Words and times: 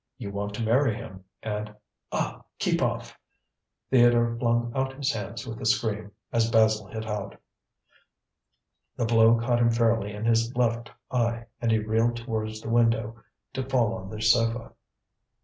"You 0.17 0.31
want 0.31 0.55
to 0.55 0.63
marry 0.63 0.95
him, 0.95 1.25
and 1.43 1.75
ah! 2.11 2.43
keep 2.57 2.81
off!" 2.81 3.15
Theodore 3.91 4.35
flung 4.39 4.71
out 4.73 4.93
his 4.93 5.11
hands 5.13 5.45
with 5.45 5.61
a 5.61 5.65
scream, 5.67 6.11
as 6.33 6.49
Basil 6.49 6.87
hit 6.87 7.05
out. 7.05 7.39
The 8.95 9.05
blow 9.05 9.39
caught 9.39 9.59
him 9.59 9.69
fairly 9.69 10.11
in 10.11 10.25
his 10.25 10.55
left 10.55 10.89
eye, 11.11 11.45
and 11.61 11.71
he 11.71 11.77
reeled 11.77 12.17
towards 12.17 12.61
the 12.61 12.69
window 12.69 13.21
to 13.53 13.69
fall 13.69 13.93
on 13.93 14.09
the 14.09 14.23
sofa. 14.23 14.73